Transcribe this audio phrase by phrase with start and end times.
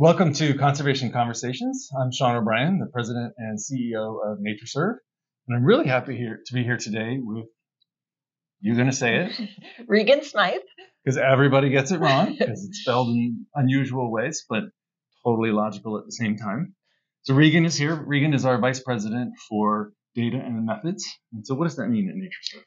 [0.00, 1.90] Welcome to Conservation Conversations.
[2.00, 4.94] I'm Sean O'Brien, the president and CEO of NatureServe,
[5.48, 7.46] and I'm really happy here to be here today with
[8.60, 9.48] you're going to say it
[9.88, 10.60] Regan Smythe.
[11.04, 14.62] because everybody gets it wrong because it's spelled in unusual ways, but
[15.24, 16.76] totally logical at the same time.
[17.22, 17.96] So Regan is here.
[17.96, 21.12] Regan is our vice president for data and methods.
[21.32, 22.62] And so, what does that mean at NatureServe?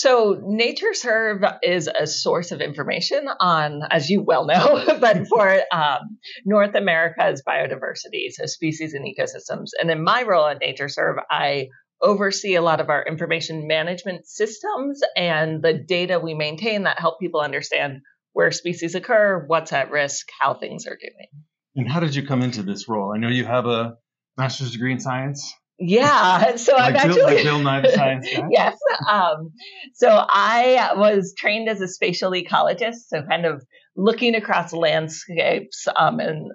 [0.00, 6.18] So, NatureServe is a source of information on, as you well know, but for um,
[6.44, 9.70] North America's biodiversity, so species and ecosystems.
[9.80, 11.70] And in my role at NatureServe, I
[12.00, 17.18] oversee a lot of our information management systems and the data we maintain that help
[17.18, 18.02] people understand
[18.34, 21.26] where species occur, what's at risk, how things are doing.
[21.74, 23.12] And how did you come into this role?
[23.12, 23.96] I know you have a
[24.36, 25.52] master's degree in science.
[25.78, 28.48] Yeah, so Like I've Bill- actually like Bill Nye Science Guy?
[28.50, 28.76] yes.
[29.08, 29.52] Um,
[29.94, 33.64] so I was trained as a spatial ecologist, so kind of
[33.96, 36.50] looking across landscapes um, and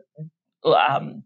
[0.66, 1.24] um,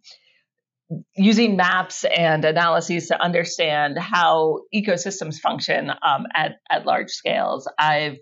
[1.16, 7.70] using maps and analyses to understand how ecosystems function um, at at large scales.
[7.78, 8.18] I've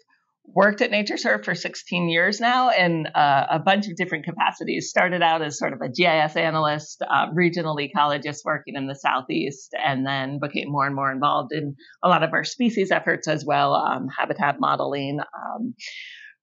[0.48, 4.90] worked at NatureServe for 16 years now in uh, a bunch of different capacities.
[4.90, 9.74] Started out as sort of a GIS analyst, uh, regional ecologist working in the southeast,
[9.74, 13.44] and then became more and more involved in a lot of our species efforts as
[13.46, 15.20] well, um, habitat modeling.
[15.20, 15.76] Um,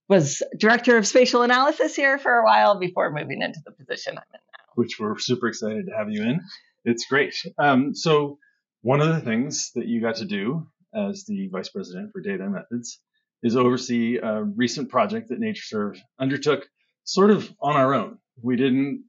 [0.08, 4.24] was director of spatial analysis here for a while before moving into the position I'm
[4.34, 4.64] in now.
[4.74, 6.40] which we're super excited to have you in.
[6.84, 7.34] It's great.
[7.58, 8.38] Um, so
[8.82, 12.48] one of the things that you got to do as the vice president for data
[12.50, 13.00] methods
[13.42, 16.66] is oversee a recent project that NatureServe undertook
[17.04, 18.18] sort of on our own.
[18.42, 19.04] We didn't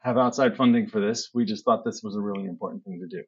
[0.00, 1.30] have outside funding for this.
[1.34, 3.24] We just thought this was a really important thing to do.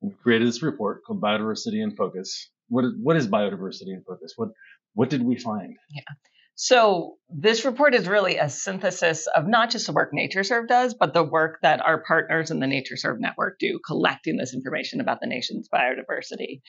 [0.00, 2.50] We created this report called Biodiversity in Focus.
[2.68, 4.34] What is, what is biodiversity in focus?
[4.36, 4.50] What
[4.94, 5.76] what did we find?
[5.90, 6.02] Yeah.
[6.54, 11.12] So this report is really a synthesis of not just the work NatureServe does, but
[11.12, 15.26] the work that our partners in the NatureServe network do, collecting this information about the
[15.26, 16.62] nation's biodiversity.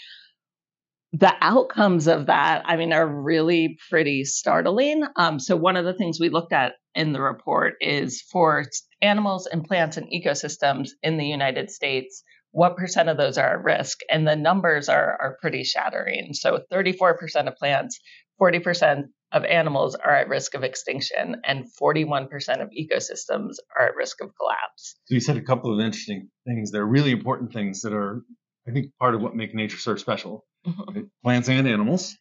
[1.13, 5.05] The outcomes of that, I mean, are really pretty startling.
[5.15, 8.65] Um, so one of the things we looked at in the report is for
[9.01, 13.63] animals and plants and ecosystems in the United States, what percent of those are at
[13.63, 13.99] risk?
[14.11, 16.33] And the numbers are, are pretty shattering.
[16.33, 17.99] So 34% of plants,
[18.41, 22.27] 40% of animals are at risk of extinction, and 41%
[22.61, 24.95] of ecosystems are at risk of collapse.
[25.05, 26.71] So you said a couple of interesting things.
[26.71, 28.23] They're really important things that are,
[28.67, 30.45] I think, part of what make NatureServe special.
[30.87, 31.05] Right?
[31.23, 32.15] Plants and animals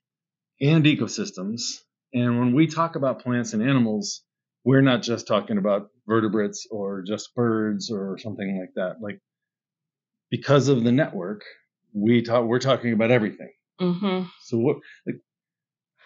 [0.61, 1.63] and ecosystems.
[2.15, 4.23] And when we talk about plants and animals,
[4.65, 9.01] we're not just talking about vertebrates or just birds or something like that.
[9.01, 9.21] Like
[10.31, 11.43] because of the network,
[11.93, 13.53] we talk we're talking about everything.
[13.79, 14.77] hmm So what
[15.07, 15.17] like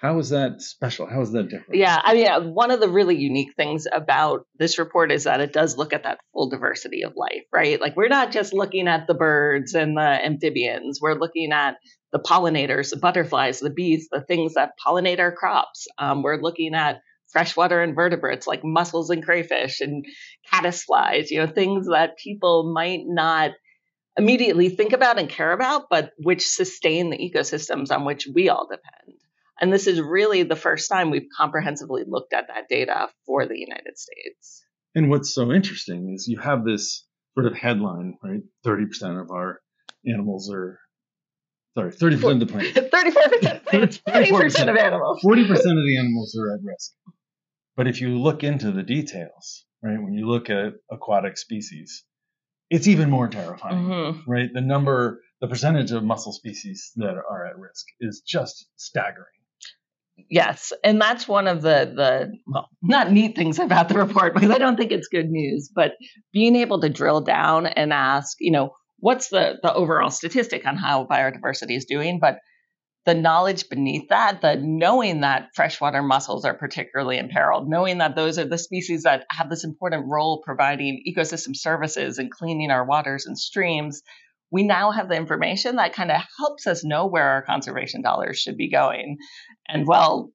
[0.00, 1.06] how is that special?
[1.06, 1.74] How is that different?
[1.74, 5.52] Yeah, I mean, one of the really unique things about this report is that it
[5.52, 7.78] does look at that full diversity of life, right?
[7.78, 11.76] Like, we're not just looking at the birds and the amphibians, we're looking at
[12.12, 15.86] the pollinators, the butterflies, the bees, the things that pollinate our crops.
[15.98, 20.04] Um, we're looking at freshwater invertebrates like mussels and crayfish and
[20.52, 23.52] caddisflies, you know, things that people might not
[24.16, 28.66] immediately think about and care about, but which sustain the ecosystems on which we all
[28.68, 29.18] depend.
[29.60, 33.58] And this is really the first time we've comprehensively looked at that data for the
[33.58, 34.64] United States.
[34.94, 38.42] And what's so interesting is you have this sort of headline, right?
[38.66, 39.60] 30% of our
[40.06, 40.80] animals are
[41.76, 42.70] sorry, 30% of the plants.
[42.78, 45.20] 34% plants, 40% of animals.
[45.24, 46.92] 40% of the animals are at risk.
[47.76, 52.04] But if you look into the details, right, when you look at aquatic species,
[52.68, 54.22] it's even more terrifying, Mhm.
[54.26, 54.48] right?
[54.52, 59.26] The number, the percentage of mussel species that are at risk is just staggering.
[60.28, 64.50] Yes, and that's one of the the well, not neat things about the report because
[64.50, 65.92] I don't think it's good news, but
[66.32, 68.70] being able to drill down and ask, you know,
[69.00, 72.38] what's the the overall statistic on how biodiversity is doing, but
[73.06, 78.38] the knowledge beneath that, the knowing that freshwater mussels are particularly imperiled, knowing that those
[78.38, 83.24] are the species that have this important role providing ecosystem services and cleaning our waters
[83.24, 84.02] and streams,
[84.50, 88.38] we now have the information that kind of helps us know where our conservation dollars
[88.38, 89.16] should be going.
[89.66, 90.30] And well,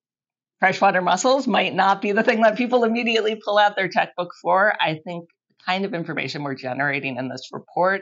[0.60, 4.74] freshwater mussels might not be the thing that people immediately pull out their checkbook for.
[4.82, 8.02] I think the kind of information we're generating in this report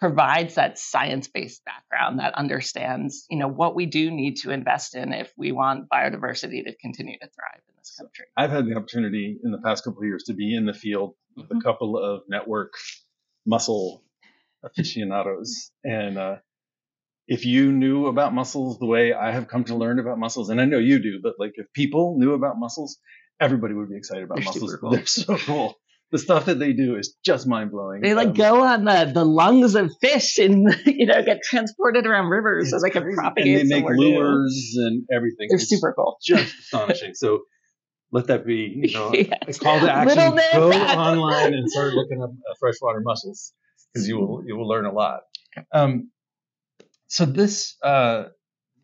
[0.00, 5.12] provides that science-based background that understands, you know, what we do need to invest in
[5.12, 8.26] if we want biodiversity to continue to thrive in this country.
[8.36, 11.14] I've had the opportunity in the past couple of years to be in the field
[11.36, 11.62] with a Mhm.
[11.62, 12.74] couple of network
[13.46, 14.02] mussel
[14.62, 15.70] aficionados.
[15.84, 16.36] And uh,
[17.26, 20.60] if you knew about mussels the way I have come to learn about mussels, and
[20.60, 22.98] I know you do, but like if people knew about mussels,
[23.40, 24.90] everybody would be excited about They're super cool.
[24.96, 25.76] They're so cool.
[26.10, 28.00] The stuff that they do is just mind blowing.
[28.02, 32.06] They like Um, go on the, the lungs of fish and you know get transported
[32.06, 34.16] around rivers as like a propagate And they make somewhere new.
[34.18, 35.48] lures and everything.
[35.48, 36.18] They're It's super cool.
[36.24, 37.14] just astonishing.
[37.14, 37.40] So
[38.12, 39.56] let that be, you know, Yes.
[39.58, 40.36] a call to action.
[40.52, 43.52] Go online and start looking up uh, freshwater mussels
[43.92, 45.22] because you will you will learn a lot.
[45.72, 46.10] Um,
[47.08, 48.24] so this uh,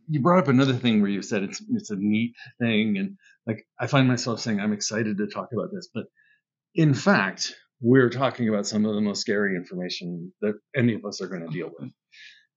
[0.09, 3.67] you brought up another thing where you said it's it's a neat thing, and like
[3.79, 6.05] I find myself saying I'm excited to talk about this, but
[6.75, 11.21] in fact we're talking about some of the most scary information that any of us
[11.23, 11.91] are going to deal with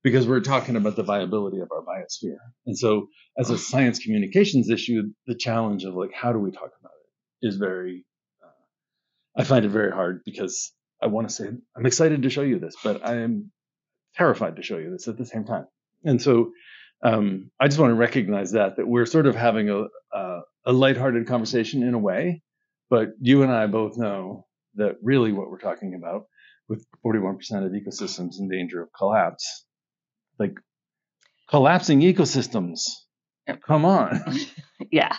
[0.02, 2.36] because we're talking about the viability of our biosphere.
[2.66, 3.08] And so
[3.38, 6.92] as a science communications issue, the challenge of like, how do we talk about
[7.40, 8.04] it is very,
[8.42, 10.72] uh, I find it very hard because
[11.02, 13.50] I want to say, I'm excited to show you this, but I am
[14.14, 15.66] terrified to show you this at the same time.
[16.04, 16.52] And so,
[17.02, 19.84] um, I just want to recognize that, that we're sort of having a,
[20.16, 22.42] uh, a lighthearted conversation in a way,
[22.94, 24.46] but you and I both know
[24.76, 26.26] that really what we're talking about
[26.68, 27.34] with 41%
[27.66, 29.66] of ecosystems in danger of collapse,
[30.38, 30.54] like
[31.50, 32.82] collapsing ecosystems.
[33.66, 34.22] Come on.
[34.92, 35.16] yeah.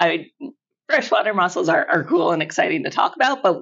[0.00, 0.08] I
[0.40, 0.54] mean,
[0.88, 3.60] freshwater mussels are, are cool and exciting to talk about, but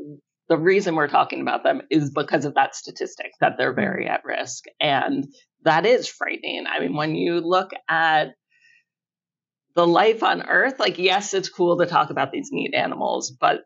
[0.49, 4.25] the reason we're talking about them is because of that statistic that they're very at
[4.25, 4.65] risk.
[4.81, 5.27] And
[5.65, 6.65] that is frightening.
[6.67, 8.29] I mean, when you look at
[9.77, 13.61] the life on Earth, like, yes, it's cool to talk about these neat animals, but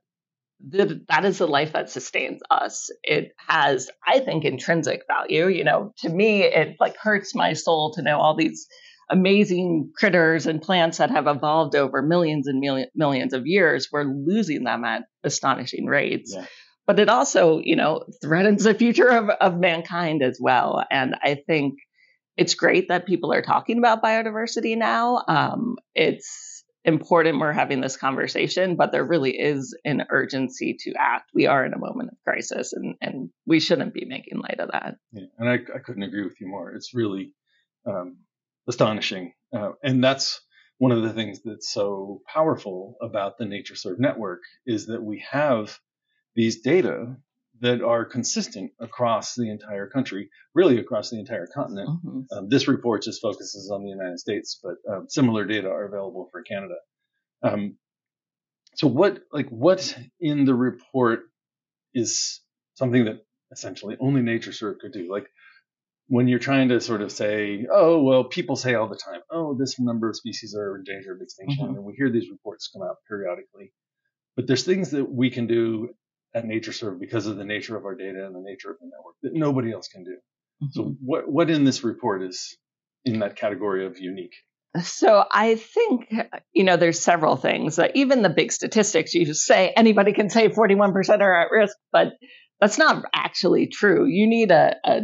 [0.68, 2.90] the, that is the life that sustains us.
[3.02, 5.46] It has, I think, intrinsic value.
[5.46, 8.66] You know, to me, it like hurts my soul to know all these
[9.08, 13.88] amazing critters and plants that have evolved over millions and million, millions of years.
[13.90, 16.34] We're losing them at astonishing rates.
[16.34, 16.44] Yeah.
[16.86, 20.84] But it also, you know, threatens the future of, of mankind as well.
[20.90, 21.74] And I think
[22.40, 25.22] it's great that people are talking about biodiversity now.
[25.28, 31.28] Um, it's important we're having this conversation, but there really is an urgency to act.
[31.34, 34.70] We are in a moment of crisis, and, and we shouldn't be making light of
[34.72, 34.94] that.
[35.12, 36.72] Yeah, and I, I couldn't agree with you more.
[36.72, 37.34] It's really
[37.86, 38.16] um,
[38.66, 39.34] astonishing.
[39.54, 40.40] Uh, and that's
[40.78, 45.78] one of the things that's so powerful about the NatureServe network is that we have
[46.34, 47.16] these data
[47.60, 51.88] that are consistent across the entire country, really across the entire continent.
[52.04, 52.24] Mhm.
[52.32, 56.28] Um, this report just focuses on the United States, but um, similar data are available
[56.32, 56.76] for Canada.
[57.42, 57.76] Um,
[58.74, 61.20] so what, like, what in the report
[61.92, 62.40] is
[62.74, 65.10] something that essentially only NatureServe could do?
[65.10, 65.26] Like,
[66.06, 69.54] when you're trying to sort of say, oh, well, people say all the time, oh,
[69.54, 71.76] this number of species are in danger of extinction, Mhm.
[71.76, 73.72] and we hear these reports come out periodically.
[74.34, 75.94] But there's things that we can do
[76.34, 79.14] at NatureServe because of the nature of our data and the nature of the network
[79.22, 80.16] that nobody else can do.
[80.72, 80.96] So Mhm.
[81.00, 82.56] what what in this report is
[83.04, 84.34] in that category of unique?
[84.82, 86.12] So I think
[86.52, 87.78] you know there's several things.
[87.78, 91.76] Uh, even the big statistics, you just say anybody can say 41% are at risk,
[91.92, 92.12] but
[92.60, 94.06] that's not actually true.
[94.06, 95.00] You need a, a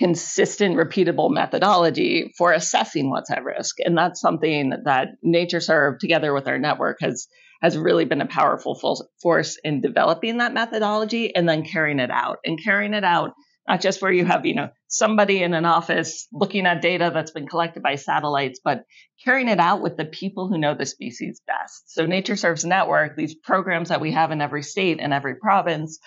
[0.00, 6.48] consistent, repeatable methodology for assessing what's at risk, and that's something that NatureServe, together with
[6.48, 7.28] our network, has
[7.60, 8.78] has really been a powerful
[9.20, 13.32] force in developing that methodology and then carrying it out and carrying it out
[13.68, 17.30] not just where you have you know somebody in an office looking at data that's
[17.30, 18.84] been collected by satellites but
[19.24, 21.92] carrying it out with the people who know the species best.
[21.92, 25.98] So NatureServe's network these programs that we have in every state and every province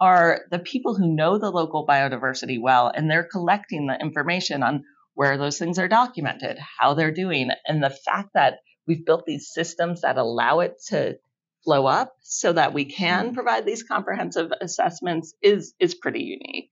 [0.00, 4.84] are the people who know the local biodiversity well and they're collecting the information on
[5.14, 9.52] where those things are documented how they're doing and the fact that we've built these
[9.52, 11.18] systems that allow it to
[11.64, 16.70] flow up so that we can provide these comprehensive assessments is is pretty unique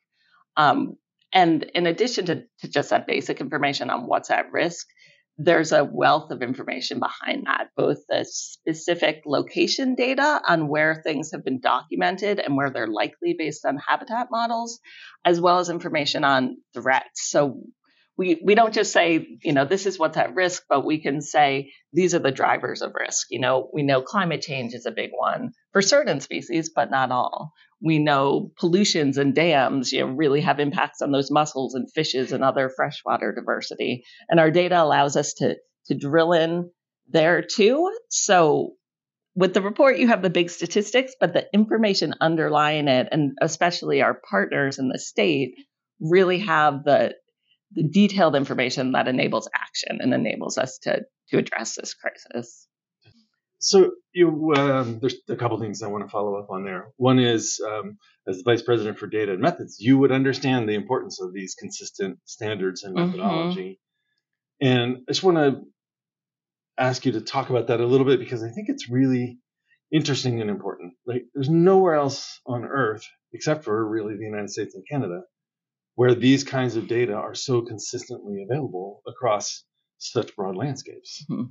[0.56, 0.96] um,
[1.32, 4.86] and in addition to, to just that basic information on what's at risk,
[5.38, 11.32] there's a wealth of information behind that, both the specific location data on where things
[11.32, 14.80] have been documented and where they're likely based on habitat models,
[15.26, 17.30] as well as information on threats.
[17.30, 17.60] So
[18.18, 21.20] we, we don't just say, you know, this is what's at risk, but we can
[21.20, 23.26] say these are the drivers of risk.
[23.30, 27.10] You know, we know climate change is a big one for certain species, but not
[27.10, 27.52] all.
[27.82, 32.32] We know pollutions and dams you know really have impacts on those mussels and fishes
[32.32, 34.04] and other freshwater diversity.
[34.30, 35.56] And our data allows us to
[35.86, 36.70] to drill in
[37.08, 37.92] there too.
[38.08, 38.72] So
[39.34, 44.00] with the report you have the big statistics but the information underlying it and especially
[44.00, 45.54] our partners in the state
[46.00, 47.14] really have the
[47.72, 52.66] the detailed information that enables action and enables us to to address this crisis
[53.58, 56.88] So you, um, there's a couple things I want to follow up on there.
[56.96, 60.74] One is, um, as the vice president for data and methods, you would understand the
[60.74, 63.06] importance of these consistent standards and Mhm.
[63.06, 63.80] methodology.
[64.60, 65.62] And I just want to
[66.78, 69.38] ask you to talk about that a little bit because I think it's really
[69.92, 70.94] interesting and important.
[71.06, 75.22] Like there's nowhere else on Earth except for really the United States and Canada
[75.96, 79.64] where these kinds of data are so consistently available across
[79.98, 81.24] such broad landscapes.
[81.28, 81.44] Mm-hmm.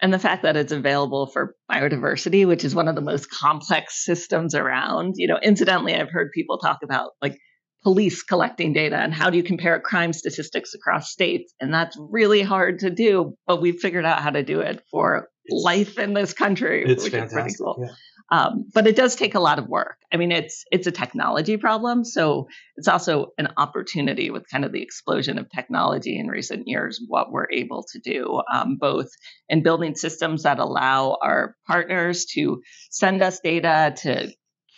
[0.00, 4.04] And the fact that it's available for biodiversity, which is one of the most complex
[4.04, 5.14] systems around.
[5.16, 7.38] You know, incidentally, I've heard people talk about like
[7.82, 12.40] police collecting data and how do you compare crime statistics across states and that's really
[12.40, 16.14] hard to do but we've figured out how to do it for it's, life in
[16.14, 17.92] this country it's which fantastic, is pretty cool yeah.
[18.32, 21.56] Um, but it does take a lot of work i mean it's it's a technology
[21.56, 26.66] problem so it's also an opportunity with kind of the explosion of technology in recent
[26.66, 29.10] years what we're able to do um, both
[29.48, 34.32] in building systems that allow our partners to send us data to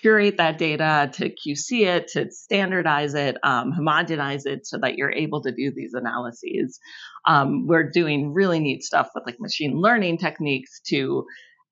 [0.05, 5.11] curate that data, to QC it, to standardize it, um, homogenize it so that you're
[5.11, 6.79] able to do these analyses.
[7.27, 11.25] Um, we're doing really neat stuff with like machine learning techniques to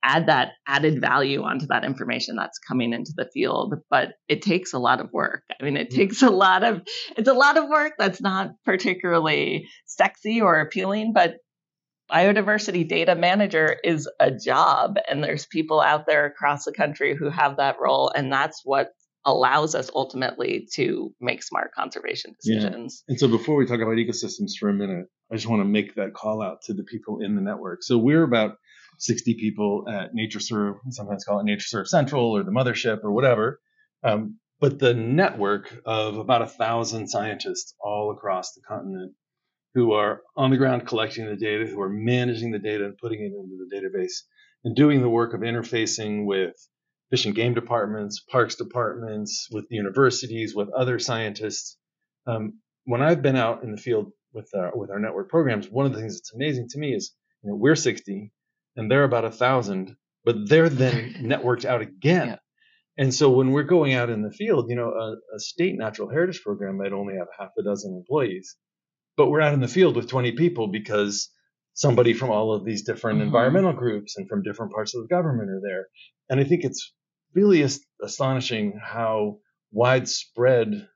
[0.05, 4.73] add that added value onto that information that's coming into the field but it takes
[4.73, 5.97] a lot of work i mean it mm.
[5.97, 6.83] takes a lot of
[7.17, 11.37] it's a lot of work that's not particularly sexy or appealing but
[12.11, 17.31] biodiversity data manager is a job and there's people out there across the country who
[17.31, 18.89] have that role and that's what
[19.25, 23.05] allows us ultimately to make smart conservation decisions.
[23.07, 23.13] Yeah.
[23.13, 25.95] And so before we talk about ecosystems for a minute, I just want to make
[25.95, 27.83] that call out to the people in the network.
[27.83, 28.57] So we're about
[29.03, 33.61] 60 people at NatureServe, sometimes call it NatureServe Central or the mothership or whatever.
[34.05, 39.13] Um, but the network of about a thousand scientists all across the continent
[39.75, 43.21] who are on the ground collecting the data, who are managing the data and putting
[43.21, 44.23] it into the database,
[44.63, 46.55] and doing the work of interfacing with
[47.11, 51.77] fish and game departments, parks departments, with universities, with other scientists.
[52.29, 55.87] Um, when I've been out in the field with our, with our network programs, one
[55.87, 58.31] of the things that's amazing to me is you know, we're 60
[58.76, 62.29] and they're about a thousand, but they're then networked out again.
[62.29, 62.37] Yeah.
[62.99, 66.11] And so when we're going out in the field, you know, a, a state natural
[66.11, 68.57] heritage program might only have half a dozen employees
[69.17, 71.31] but we're out in the field with 20 people because
[71.75, 73.26] somebody from all of these different mm-hmm.
[73.26, 75.87] environmental groups and from different parts of the government are there.
[76.29, 76.93] And I think it's
[77.35, 77.67] really
[78.02, 79.38] astonishing how
[79.71, 80.88] widespread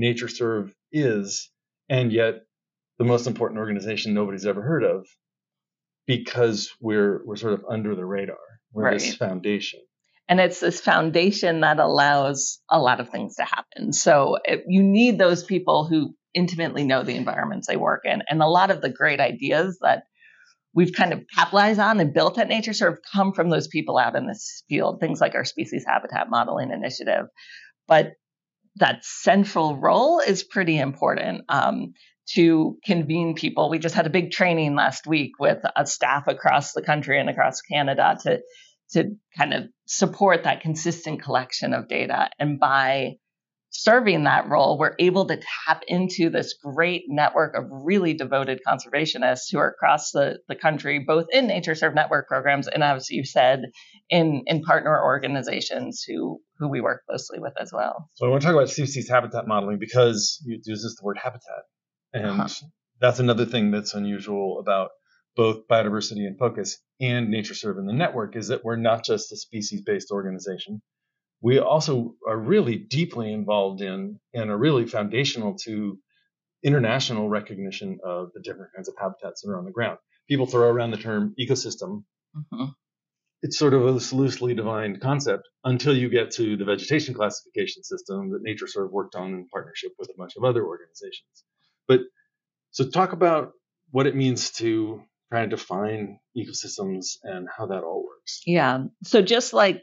[0.00, 1.50] NatureServe is,
[1.88, 2.42] and yet
[2.98, 5.06] the most important organization nobody's ever heard of
[6.06, 8.36] because we're we're sort of under the radar.
[8.72, 8.98] We're right.
[8.98, 9.80] this foundation.
[10.28, 13.92] And it's this foundation that allows a lot of things to happen.
[13.92, 18.22] So it, you need those people who intimately know the environments they work in.
[18.28, 20.02] And a lot of the great ideas that
[20.74, 24.26] we've kind of capitalized on and built at NatureServe come from those people out in
[24.26, 27.26] this field, things like our species habitat modeling initiative.
[27.86, 28.12] But
[28.76, 31.94] that central role is pretty important um,
[32.34, 33.70] to convene people.
[33.70, 37.30] We just had a big training last week with a staff across the country and
[37.30, 38.40] across Canada to
[38.90, 42.30] to kind of support that consistent collection of data.
[42.38, 43.16] And by
[43.70, 49.50] serving that role, we're able to tap into this great network of really devoted conservationists
[49.50, 53.64] who are across the, the country, both in NatureServe network programs and, as you said,
[54.08, 58.08] in, in partner organizations who, who we work closely with as well.
[58.14, 61.64] So I want to talk about species habitat modeling because you use the word habitat.
[62.16, 62.48] And uh-huh.
[63.00, 64.90] that's another thing that's unusual about
[65.36, 69.36] both biodiversity in focus and NatureServe in the network is that we're not just a
[69.36, 70.80] species based organization
[71.42, 75.98] we also are really deeply involved in and are really foundational to
[76.62, 79.98] international recognition of the different kinds of habitats that are on the ground.
[80.28, 82.04] People throw around the term ecosystem.
[82.34, 82.64] Mm-hmm.
[83.42, 88.30] It's sort of a loosely defined concept until you get to the vegetation classification system
[88.30, 91.44] that NatureServe worked on in partnership with a bunch of other organizations.
[91.88, 92.00] But
[92.70, 93.52] so talk about
[93.90, 98.42] what it means to try to define ecosystems and how that all works.
[98.46, 98.84] Yeah.
[99.04, 99.82] So just like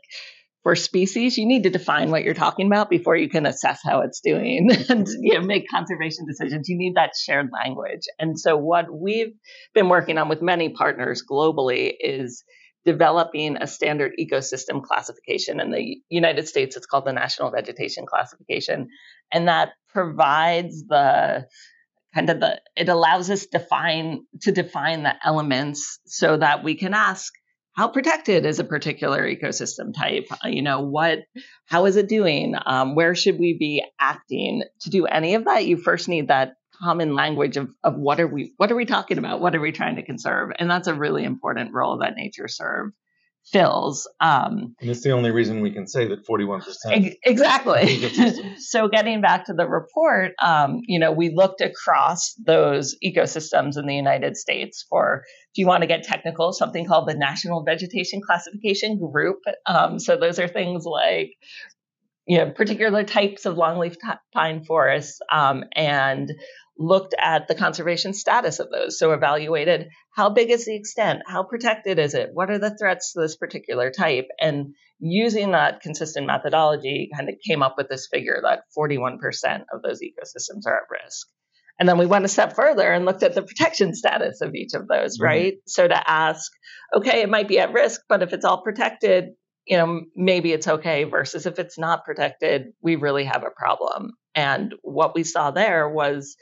[0.64, 4.02] for species, you need to define what you're talking about before you can assess how
[4.02, 6.70] it's doing and you know, make conservation decisions.
[6.70, 8.04] You need that shared language.
[8.18, 9.34] And so, what we've
[9.74, 12.44] been working on with many partners globally is
[12.86, 15.60] developing a standard ecosystem classification.
[15.60, 18.90] In the United States, it's called the National Vegetation Classification.
[19.32, 21.46] And that provides the
[22.14, 26.94] kind of the it allows us define to define the elements so that we can
[26.94, 27.34] ask
[27.76, 30.28] how protected is a particular ecosystem type?
[30.44, 31.20] You know what
[31.66, 32.56] how is it doing?
[32.66, 34.64] Um, where should we be acting?
[34.82, 38.28] To do any of that you first need that common language of, of what are
[38.28, 39.42] we what are we talking about?
[39.42, 40.52] What are we trying to conserve?
[40.58, 42.92] And that's a really important role that NatureServe
[43.52, 44.10] fills.
[44.20, 47.16] Um, and it's the only reason we can say that 41%.
[47.24, 48.58] Exactly.
[48.58, 53.86] so getting back to the report, um, you know, we looked across those ecosystems in
[53.86, 58.22] the United States for, if you want to get technical, something called the National Vegetation
[58.26, 59.40] Classification Group.
[59.66, 61.32] Um, so those are things like
[62.26, 66.32] you know, particular types of longleaf t- pine forests um, and
[66.78, 68.98] looked at the conservation status of those.
[68.98, 73.14] So evaluated how big is the extent, how protected is it, what are the threats
[73.14, 78.08] to this particular type, and using that consistent methodology, kind of came up with this
[78.12, 79.18] figure that 41%
[79.72, 81.28] of those ecosystems are at risk.
[81.80, 84.74] And then we went a step further and looked at the protection status of each
[84.74, 85.26] of those, mm-hmm.
[85.26, 85.54] right?
[85.68, 86.52] So to ask,
[86.96, 89.30] okay, it might be at risk, but if it's all protected,
[89.66, 94.12] you know, maybe it's okay versus if it's not protected, we really have a problem.
[94.36, 96.36] And what we saw there was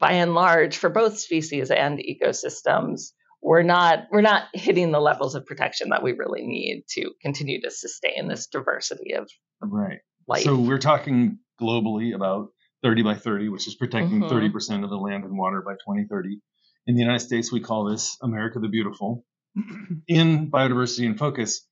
[0.00, 5.34] by and large for both species and ecosystems, we're not we're not hitting the levels
[5.34, 9.30] of protection that we really need to continue to sustain this diversity of
[9.62, 9.98] right.
[10.26, 10.42] Life.
[10.42, 12.48] So we're talking globally about
[12.82, 14.34] 30 by 30, which is protecting mm-hmm.
[14.34, 16.40] 30% of the land and water by 2030.
[16.86, 19.24] In the United States, we call this America the Beautiful.
[20.08, 21.66] In biodiversity in focus,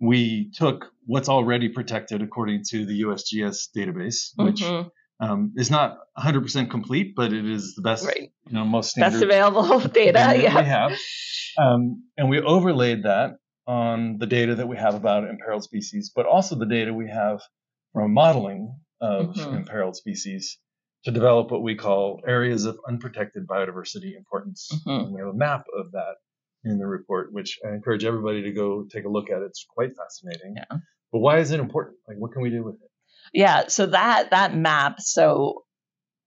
[0.00, 4.88] we took what's already protected according to the USGS database, which mm-hmm.
[5.20, 8.30] Um, is not 100% complete, but it is the best, right.
[8.46, 10.60] you know, most standard best available data yeah.
[10.60, 10.92] we have.
[11.58, 16.26] Um, and we overlaid that on the data that we have about imperiled species, but
[16.26, 17.40] also the data we have
[17.92, 19.56] from modeling of mm-hmm.
[19.56, 20.58] imperiled species
[21.04, 24.70] to develop what we call areas of unprotected biodiversity importance.
[24.72, 24.90] Mm-hmm.
[24.90, 26.16] And we have a map of that
[26.64, 29.42] in the report, which I encourage everybody to go take a look at.
[29.42, 30.54] It's quite fascinating.
[30.56, 30.78] Yeah.
[31.12, 31.98] But why is it important?
[32.08, 32.90] Like, what can we do with it?
[33.32, 33.68] Yeah.
[33.68, 35.00] So that that map.
[35.00, 35.64] So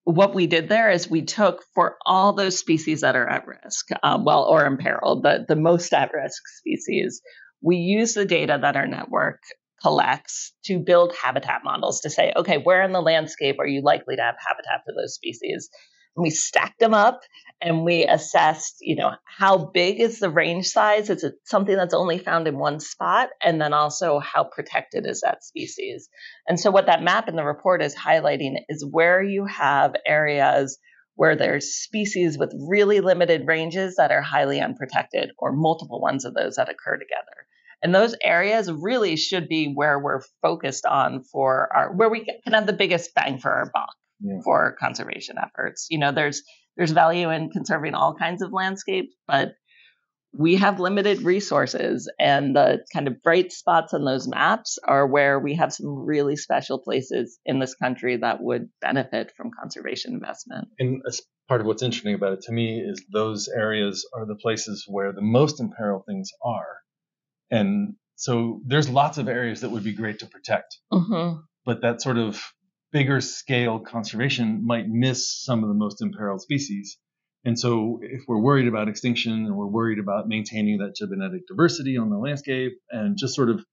[0.03, 3.89] what we did there is we took for all those species that are at risk,
[4.03, 7.21] um, well, or imperiled, the the most at risk species.
[7.61, 9.41] We use the data that our network
[9.81, 14.15] collects to build habitat models to say, okay, where in the landscape are you likely
[14.15, 15.69] to have habitat for those species?
[16.17, 17.21] We stacked them up
[17.61, 21.09] and we assessed, you know, how big is the range size?
[21.09, 23.29] Is it something that's only found in one spot?
[23.43, 26.09] And then also how protected is that species?
[26.47, 30.79] And so what that map in the report is highlighting is where you have areas
[31.15, 36.33] where there's species with really limited ranges that are highly unprotected or multiple ones of
[36.35, 37.47] those that occur together.
[37.81, 42.53] And those areas really should be where we're focused on for our, where we can
[42.53, 44.39] have the biggest bang for our buck yeah.
[44.43, 45.87] for conservation efforts.
[45.89, 46.43] You know, there's
[46.75, 49.53] there's value in conserving all kinds of landscapes, but
[50.37, 55.39] we have limited resources and the kind of bright spots on those maps are where
[55.39, 60.67] we have some really special places in this country that would benefit from conservation investment.
[60.77, 64.35] And as part of what's interesting about it to me is those areas are the
[64.35, 66.81] places where the most imperiled things are.
[67.49, 70.77] And so there's lots of areas that would be great to protect.
[70.91, 71.39] Mm-hmm.
[71.65, 72.43] But that sort of
[72.91, 76.97] bigger scale conservation might miss some of the most imperiled species.
[77.45, 81.97] And so if we're worried about extinction and we're worried about maintaining that genetic diversity
[81.97, 83.63] on the landscape and just sort of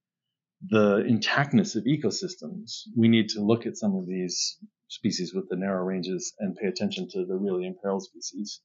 [0.68, 5.56] the intactness of ecosystems, we need to look at some of these species with the
[5.56, 8.60] narrow ranges and pay attention to the really imperiled species.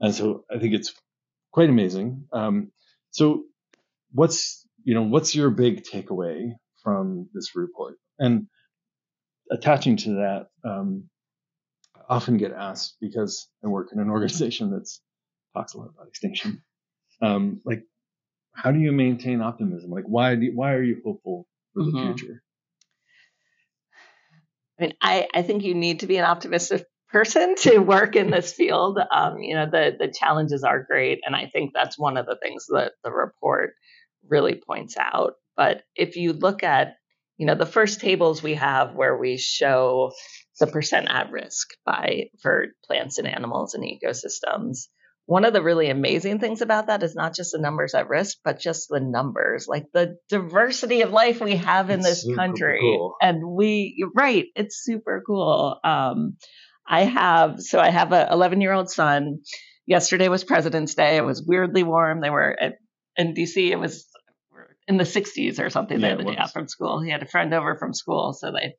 [0.00, 0.94] And so I think it's
[1.52, 2.26] quite amazing.
[2.32, 2.70] Um,
[3.10, 3.44] so
[4.12, 6.52] what's, you know, what's your big takeaway
[6.82, 7.96] from this report?
[8.18, 8.46] And
[9.50, 11.08] attaching to that, um,
[11.96, 14.88] I often get asked because I work in an organization that
[15.54, 16.62] talks a lot about extinction.
[17.22, 17.82] Um, like,
[18.54, 19.90] how do you maintain optimism?
[19.90, 22.14] Like, why do, why are you hopeful for the mm-hmm.
[22.14, 22.42] future?
[24.78, 28.30] I mean, I, I think you need to be an optimistic person to work in
[28.30, 28.98] this field.
[28.98, 32.36] Um, you know, the the challenges are great, and I think that's one of the
[32.42, 33.74] things that the report
[34.28, 35.34] really points out.
[35.56, 36.96] But if you look at
[37.36, 40.12] you know, the first tables we have where we show
[40.60, 44.86] the percent at risk by for plants and animals and ecosystems.
[45.26, 48.38] One of the really amazing things about that is not just the numbers at risk,
[48.44, 52.80] but just the numbers, like the diversity of life we have in it's this country.
[52.80, 53.14] Cool.
[53.22, 55.80] And we, right, it's super cool.
[55.82, 56.36] Um,
[56.86, 59.40] I have, so I have a 11 year old son.
[59.86, 61.16] Yesterday was President's Day.
[61.16, 62.20] It was weirdly warm.
[62.20, 62.74] They were at,
[63.16, 63.70] in DC.
[63.70, 64.06] It was
[64.86, 67.02] in the 60s or something yeah, the other day out from school.
[67.02, 68.74] He had a friend over from school, so they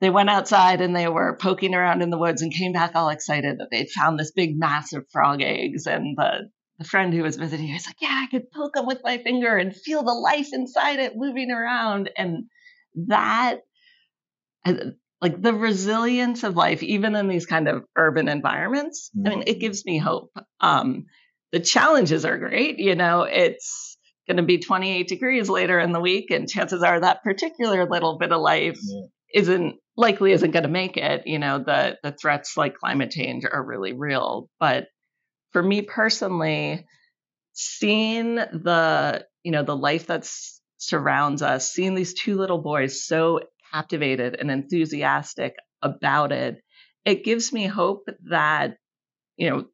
[0.00, 3.10] they went outside and they were poking around in the woods and came back all
[3.10, 5.86] excited that they'd found this big mass of frog eggs.
[5.86, 8.86] And the the friend who was visiting he was like, "Yeah, I could poke them
[8.86, 12.44] with my finger and feel the life inside it moving around." And
[13.08, 13.60] that
[15.20, 19.10] like the resilience of life, even in these kind of urban environments.
[19.16, 19.26] Mm-hmm.
[19.26, 20.32] I mean, it gives me hope.
[20.60, 21.06] Um,
[21.52, 22.78] the challenges are great.
[22.78, 23.98] You know, it's
[24.30, 28.16] going to be 28 degrees later in the week, and chances are that particular little
[28.16, 29.02] bit of life yeah.
[29.34, 31.26] isn't likely isn't going to make it.
[31.26, 34.48] You know, the the threats like climate change are really real.
[34.60, 34.86] But
[35.52, 36.86] for me personally,
[37.54, 40.30] seeing the you know the life that
[40.78, 43.40] surrounds us, seeing these two little boys so
[43.72, 46.62] captivated and enthusiastic about it,
[47.04, 48.76] it gives me hope that
[49.36, 49.64] you know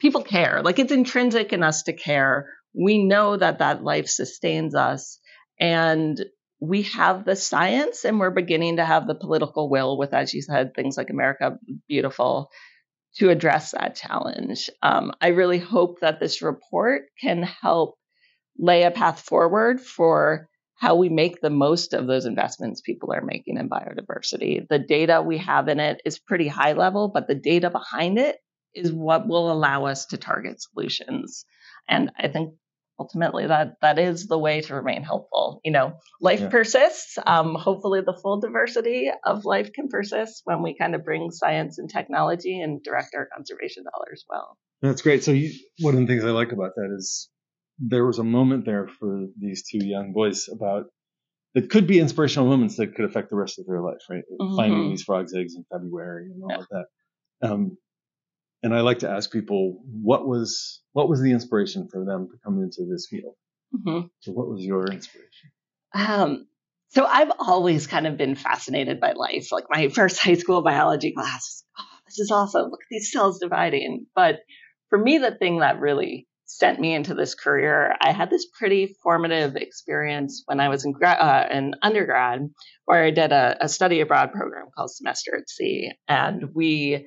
[0.00, 0.62] people care.
[0.62, 2.48] Like it's intrinsic in us to care.
[2.80, 5.18] We know that that life sustains us
[5.58, 6.24] and
[6.60, 10.42] we have the science and we're beginning to have the political will with, as you
[10.42, 12.50] said, things like America Beautiful
[13.16, 14.70] to address that challenge.
[14.82, 17.96] Um, I really hope that this report can help
[18.58, 23.24] lay a path forward for how we make the most of those investments people are
[23.24, 24.66] making in biodiversity.
[24.68, 28.36] The data we have in it is pretty high level, but the data behind it
[28.74, 31.44] is what will allow us to target solutions.
[31.88, 32.54] And I think
[32.98, 35.60] ultimately that that is the way to remain hopeful.
[35.64, 36.48] You know, life yeah.
[36.48, 37.18] persists.
[37.24, 41.78] Um, hopefully, the full diversity of life can persist when we kind of bring science
[41.78, 44.56] and technology and direct our conservation dollars well.
[44.82, 45.24] That's great.
[45.24, 47.28] So, you, one of the things I like about that is
[47.78, 50.86] there was a moment there for these two young boys about
[51.54, 54.22] that could be inspirational moments that could affect the rest of their life, right?
[54.40, 54.56] Mm-hmm.
[54.56, 56.58] Finding these frogs' eggs in February and all yeah.
[56.58, 57.50] of that.
[57.50, 57.78] Um,
[58.62, 62.38] and I like to ask people what was what was the inspiration for them to
[62.44, 63.34] come into this field.
[63.74, 64.06] Mm-hmm.
[64.20, 65.50] So, what was your inspiration?
[65.94, 66.46] Um,
[66.90, 69.52] so I've always kind of been fascinated by life.
[69.52, 72.70] Like my first high school biology class, oh, this is awesome.
[72.70, 74.06] Look at these cells dividing.
[74.14, 74.36] But
[74.88, 78.96] for me, the thing that really sent me into this career, I had this pretty
[79.02, 82.48] formative experience when I was in, gra- uh, in undergrad,
[82.86, 87.06] where I did a, a study abroad program called Semester at Sea, and we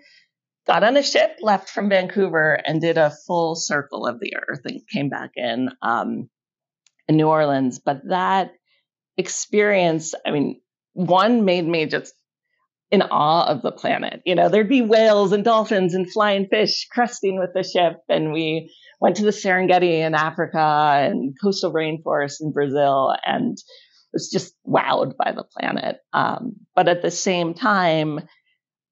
[0.68, 4.62] got on a ship, left from Vancouver, and did a full circle of the earth
[4.66, 6.30] and came back in um,
[7.08, 7.80] in New Orleans.
[7.80, 8.52] But that
[9.18, 10.62] experience, I mean,
[10.94, 12.14] one made me just
[12.92, 14.22] in awe of the planet.
[14.26, 18.34] You know, there'd be whales and dolphins and flying fish cresting with the ship, and
[18.34, 23.58] we went to the Serengeti in Africa and coastal rainforest in Brazil, and
[24.14, 25.98] was just wowed by the planet.
[26.14, 28.20] Um, but at the same time,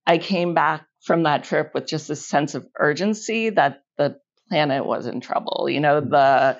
[0.08, 4.86] I came back from that trip with just a sense of urgency that the planet
[4.86, 5.68] was in trouble.
[5.70, 6.60] You know, the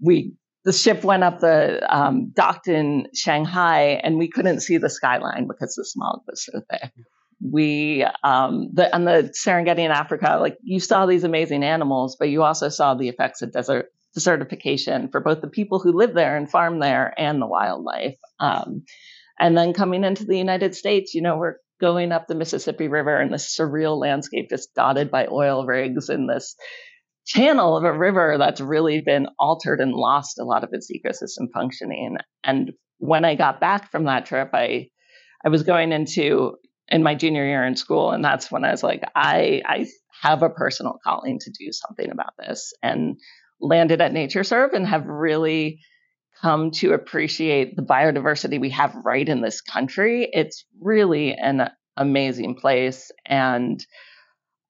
[0.00, 4.90] we the ship went up the um, docked in Shanghai and we couldn't see the
[4.90, 6.92] skyline because the smog was so thick.
[7.40, 12.28] We um, the on the Serengeti in Africa, like you saw these amazing animals, but
[12.28, 13.86] you also saw the effects of desert
[14.16, 18.16] desertification for both the people who live there and farm there and the wildlife.
[18.40, 18.84] Um,
[19.38, 23.20] and then coming into the United States, you know, we're going up the Mississippi River
[23.20, 26.56] in this surreal landscape just dotted by oil rigs in this
[27.26, 31.46] channel of a river that's really been altered and lost a lot of its ecosystem
[31.52, 32.16] functioning.
[32.42, 34.88] And when I got back from that trip, I
[35.44, 36.56] I was going into
[36.88, 39.86] in my junior year in school, and that's when I was like, I I
[40.22, 43.16] have a personal calling to do something about this, and
[43.60, 45.80] landed at NatureServe and have really
[46.40, 50.28] come to appreciate the biodiversity we have right in this country.
[50.32, 53.10] It's really an amazing place.
[53.26, 53.84] And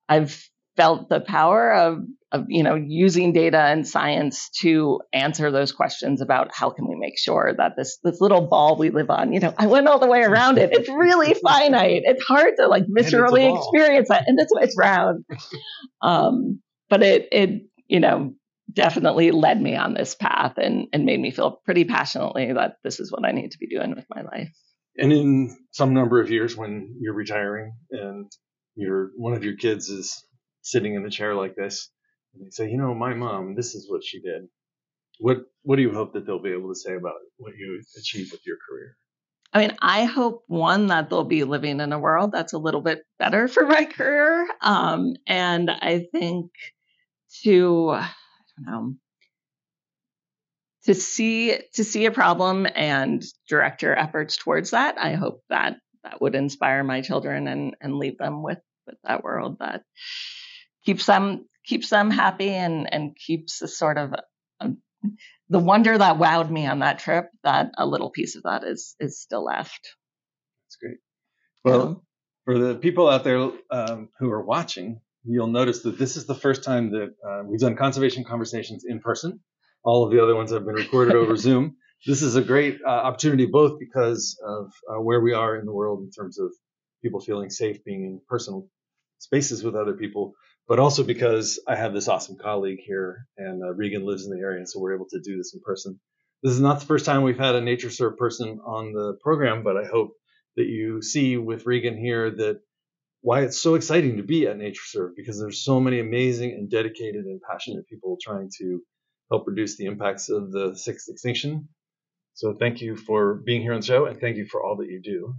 [0.07, 0.43] I've
[0.79, 1.99] felt the power of,
[2.31, 6.95] of you know using data and science to answer those questions about how can we
[6.95, 9.99] make sure that this this little ball we live on you know i went all
[9.99, 14.39] the way around it it's really finite it's hard to like viscerally experience that and
[14.39, 15.25] it's it's round
[16.01, 18.31] um but it it you know
[18.71, 22.99] definitely led me on this path and, and made me feel pretty passionately that this
[22.99, 24.51] is what I need to be doing with my life.
[24.97, 28.29] And in some number of years when you're retiring and
[28.75, 30.23] your one of your kids is
[30.61, 31.89] sitting in a chair like this,
[32.33, 34.43] and they say, you know, my mom, this is what she did.
[35.19, 38.31] What what do you hope that they'll be able to say about what you achieved
[38.31, 38.95] with your career?
[39.51, 42.81] I mean, I hope one that they'll be living in a world that's a little
[42.81, 44.47] bit better for my career.
[44.61, 46.51] Um, and I think
[47.43, 47.99] to
[48.65, 48.95] know,
[50.85, 54.97] to see to see a problem and direct your efforts towards that.
[54.97, 59.23] I hope that that would inspire my children and and leave them with with that
[59.23, 59.83] world that
[60.85, 64.13] keeps them keeps them happy and and keeps a sort of
[64.59, 64.77] um,
[65.49, 67.29] the wonder that wowed me on that trip.
[67.43, 69.95] That a little piece of that is is still left.
[70.65, 70.97] That's great.
[71.63, 72.01] Well, um,
[72.45, 76.35] for the people out there um, who are watching, you'll notice that this is the
[76.35, 79.39] first time that uh, we've done conservation conversations in person.
[79.83, 81.75] All of the other ones have been recorded over Zoom.
[82.05, 85.71] This is a great uh, opportunity, both because of uh, where we are in the
[85.71, 86.51] world in terms of
[87.03, 88.67] people feeling safe being in personal
[89.19, 90.33] spaces with other people,
[90.67, 94.41] but also because I have this awesome colleague here, and uh, Regan lives in the
[94.41, 95.99] area, so we're able to do this in person.
[96.41, 99.77] This is not the first time we've had a NatureServe person on the program, but
[99.77, 100.13] I hope
[100.55, 102.61] that you see with Regan here that
[103.21, 107.25] why it's so exciting to be at NatureServe because there's so many amazing and dedicated
[107.25, 108.81] and passionate people trying to
[109.29, 111.67] help reduce the impacts of the sixth extinction.
[112.33, 114.87] So thank you for being here on the show and thank you for all that
[114.87, 115.35] you do.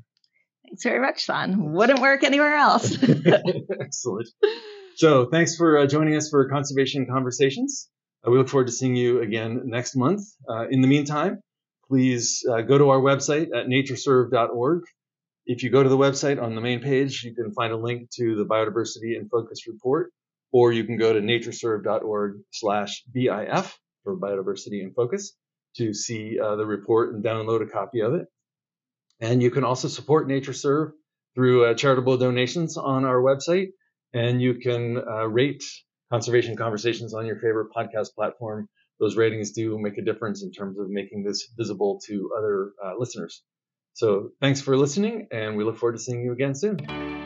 [0.67, 1.73] Thanks very much, Son.
[1.73, 2.97] Wouldn't work anywhere else.
[3.81, 4.29] Excellent.
[4.97, 7.89] So thanks for uh, joining us for Conservation Conversations.
[8.27, 10.23] Uh, we look forward to seeing you again next month.
[10.49, 11.41] Uh, in the meantime,
[11.89, 14.83] please uh, go to our website at natureserve.org
[15.47, 18.11] if you go to the website on the main page, you can find a link
[18.17, 20.13] to the Biodiversity in Focus report,
[20.53, 25.33] or you can go to natureserve.org slash BIF for Biodiversity in Focus
[25.77, 28.27] to see uh, the report and download a copy of it.
[29.21, 30.93] And you can also support NatureServe
[31.35, 33.69] through uh, charitable donations on our website.
[34.13, 35.63] And you can uh, rate
[36.11, 38.69] conservation conversations on your favorite podcast platform.
[38.99, 42.93] Those ratings do make a difference in terms of making this visible to other uh,
[42.99, 43.43] listeners.
[44.01, 47.20] So thanks for listening, and we look forward to seeing you again soon.